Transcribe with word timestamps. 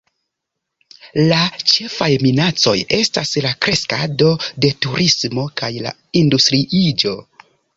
La 1.31 1.41
ĉefaj 1.73 2.07
minacoj 2.23 2.73
estas 2.99 3.35
la 3.47 3.51
kreskado 3.67 4.33
de 4.65 4.73
turismo 4.87 5.47
kaj 5.63 5.71
la 5.89 5.97
industriiĝo. 6.25 7.17